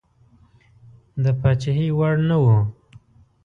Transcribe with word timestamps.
د 1.23 1.25
پاچهي 1.39 1.87
وړ 1.97 2.15
نه 2.29 2.35
وو. 2.43 2.57